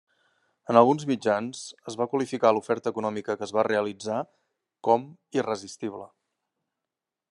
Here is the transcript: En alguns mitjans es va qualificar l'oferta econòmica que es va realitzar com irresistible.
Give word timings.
En 0.71 0.77
alguns 0.79 1.03
mitjans 1.09 1.59
es 1.91 1.97
va 1.99 2.07
qualificar 2.13 2.53
l'oferta 2.57 2.95
econòmica 2.95 3.37
que 3.41 3.47
es 3.49 3.55
va 3.59 3.67
realitzar 3.71 4.19
com 4.89 5.09
irresistible. 5.43 6.13